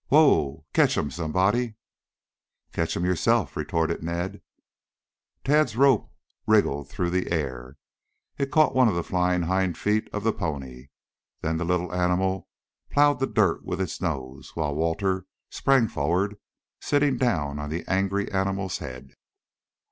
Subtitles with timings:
[0.07, 0.65] "Whoa!
[0.73, 1.75] Catch him, somebody."
[2.71, 4.41] "Catch him yourself," retorted Ned.
[5.43, 6.09] Tad's rope
[6.47, 7.77] wriggled through the air.
[8.39, 10.87] It caught one of the flying hind feet of the pony.
[11.41, 12.49] Then the little animal
[12.89, 16.37] plowed the dirt with its nose, while Walter sprang forward,
[16.79, 19.13] sitting down on the angry animal's head.